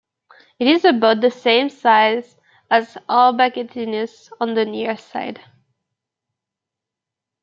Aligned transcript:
It 0.57 0.65
is 0.67 0.83
about 0.83 1.21
the 1.21 1.29
same 1.29 1.69
size 1.69 2.35
as 2.71 2.97
Albategnius 3.07 4.31
on 4.39 4.55
the 4.55 4.65
near 4.65 4.97
side. 4.97 5.39